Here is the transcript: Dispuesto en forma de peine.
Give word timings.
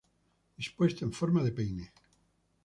Dispuesto 0.57 1.05
en 1.05 1.13
forma 1.19 1.43
de 1.43 1.51
peine. 1.59 1.87